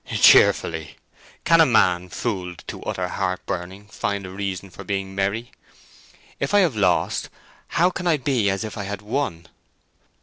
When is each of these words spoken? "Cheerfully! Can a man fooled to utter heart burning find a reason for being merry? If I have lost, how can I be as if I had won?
"Cheerfully! 0.07 0.95
Can 1.45 1.61
a 1.61 1.65
man 1.67 2.09
fooled 2.09 2.63
to 2.65 2.81
utter 2.85 3.07
heart 3.07 3.45
burning 3.45 3.85
find 3.85 4.25
a 4.25 4.31
reason 4.31 4.71
for 4.71 4.83
being 4.83 5.13
merry? 5.13 5.51
If 6.39 6.55
I 6.55 6.61
have 6.61 6.75
lost, 6.75 7.29
how 7.67 7.91
can 7.91 8.07
I 8.07 8.17
be 8.17 8.49
as 8.49 8.63
if 8.63 8.79
I 8.79 8.85
had 8.85 9.03
won? 9.03 9.47